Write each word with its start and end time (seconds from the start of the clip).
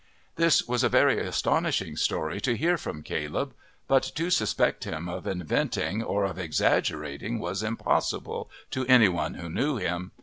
This 0.35 0.67
was 0.67 0.83
a 0.83 0.89
very 0.89 1.19
astonishing 1.19 1.95
story 1.95 2.41
to 2.41 2.57
hear 2.57 2.75
from 2.75 3.03
Caleb, 3.03 3.53
but 3.87 4.01
to 4.15 4.31
suspect 4.31 4.83
him 4.85 5.07
of 5.07 5.27
inventing 5.27 6.01
or 6.01 6.23
of 6.25 6.39
exaggerating 6.39 7.37
was 7.37 7.61
impossible 7.61 8.49
to 8.71 8.83
anyone 8.87 9.35
who 9.35 9.47
knew 9.47 9.77
him. 9.77 10.11